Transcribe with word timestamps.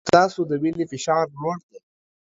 ستاسو 0.09 0.41
د 0.49 0.51
وینې 0.61 0.85
فشار 0.91 1.25
لوړ 1.41 1.57
دی. 1.69 1.79